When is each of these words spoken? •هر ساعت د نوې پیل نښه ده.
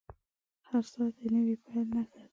•هر 0.67 0.83
ساعت 0.91 1.13
د 1.19 1.21
نوې 1.35 1.55
پیل 1.65 1.87
نښه 1.95 2.21
ده. 2.23 2.29